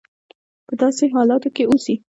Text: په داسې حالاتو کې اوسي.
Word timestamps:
په 0.67 0.73
داسې 0.81 1.03
حالاتو 1.15 1.49
کې 1.55 1.63
اوسي. 1.69 1.95